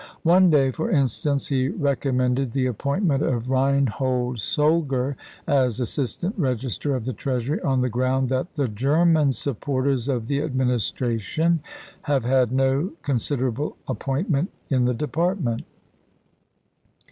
[0.23, 5.13] One day, for in stance, he recommended the appointment of Khein hold Solger
[5.45, 10.41] as Assistant Eegister of the Treasury on the ground that" the German supporters of the
[10.41, 11.59] Administration
[12.01, 15.61] have had no considerable appoint ment in the department."